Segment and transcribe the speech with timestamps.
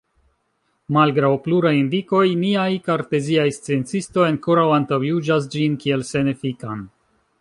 [0.95, 6.83] Malgraŭ pluraj indikoj, niaj karteziaj sciencistoj ankoraŭ antaŭjuĝas ĝin kiel senefikan.